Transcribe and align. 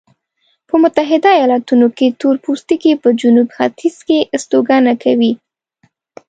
په 0.67 0.75
متحده 0.83 1.29
ایلاتونو 1.39 1.87
کې 1.97 2.15
تورپوستکي 2.21 2.91
په 3.01 3.09
جنوب 3.19 3.47
ختیځ 3.57 3.95
کې 4.07 4.19
استوګنه 4.35 4.93
کوي. 5.03 5.31